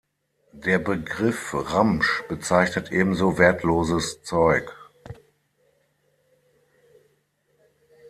[0.55, 4.75] Der Begriff Ramsch bezeichnet ebenso wertloses Zeug.